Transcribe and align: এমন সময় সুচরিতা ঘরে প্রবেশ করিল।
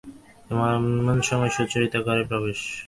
এমন 0.51 1.17
সময় 1.21 1.51
সুচরিতা 1.55 1.99
ঘরে 2.07 2.23
প্রবেশ 2.29 2.59
করিল। 2.61 2.77